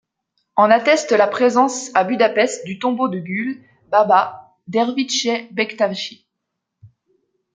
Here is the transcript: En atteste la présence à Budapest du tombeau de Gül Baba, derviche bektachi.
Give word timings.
En 0.55 0.71
atteste 0.71 1.11
la 1.11 1.27
présence 1.27 1.91
à 1.95 2.03
Budapest 2.03 2.65
du 2.65 2.79
tombeau 2.79 3.07
de 3.07 3.19
Gül 3.23 3.63
Baba, 3.91 4.55
derviche 4.67 5.27
bektachi. 5.51 6.25